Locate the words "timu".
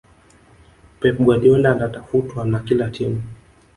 2.89-3.23